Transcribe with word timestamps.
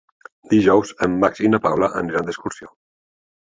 Dijous 0.53 0.93
en 1.07 1.19
Max 1.25 1.43
i 1.49 1.53
na 1.53 1.61
Paula 1.67 1.93
aniran 2.03 2.29
d'excursió. 2.31 2.75